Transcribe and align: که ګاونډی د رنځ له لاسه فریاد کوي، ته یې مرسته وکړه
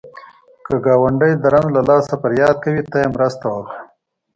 که 0.65 0.73
ګاونډی 0.85 1.33
د 1.37 1.43
رنځ 1.53 1.69
له 1.75 1.81
لاسه 1.89 2.13
فریاد 2.21 2.55
کوي، 2.63 2.81
ته 2.91 2.97
یې 3.03 3.07
مرسته 3.15 3.45
وکړه 3.53 3.75